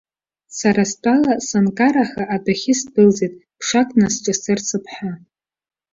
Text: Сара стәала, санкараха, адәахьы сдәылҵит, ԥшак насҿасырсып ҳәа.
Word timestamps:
Сара 0.57 0.83
стәала, 0.91 1.33
санкараха, 1.47 2.23
адәахьы 2.35 2.73
сдәылҵит, 2.79 3.33
ԥшак 3.59 3.89
насҿасырсып 3.99 4.85
ҳәа. 4.93 5.13